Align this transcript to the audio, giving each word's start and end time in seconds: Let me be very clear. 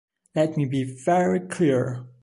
Let 0.33 0.57
me 0.57 0.65
be 0.65 0.83
very 0.83 1.41
clear. 1.41 2.07